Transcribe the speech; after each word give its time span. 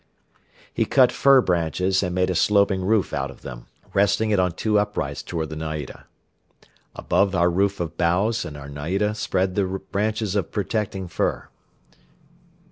He 0.73 0.85
cut 0.85 1.11
fir 1.11 1.41
branches 1.41 2.01
and 2.01 2.15
made 2.15 2.31
a 2.31 2.33
sloping 2.33 2.81
roof 2.81 3.13
out 3.13 3.29
of 3.29 3.43
them, 3.43 3.67
resting 3.93 4.31
it 4.31 4.39
on 4.39 4.53
two 4.53 4.79
uprights 4.79 5.21
toward 5.21 5.49
the 5.49 5.55
naida. 5.55 6.07
Above 6.95 7.35
our 7.35 7.51
roof 7.51 7.79
of 7.79 7.97
boughs 7.97 8.43
and 8.43 8.57
our 8.57 8.67
naida 8.67 9.13
spread 9.13 9.53
the 9.53 9.63
branches 9.65 10.35
of 10.35 10.51
protecting 10.51 11.07
fir. 11.07 11.49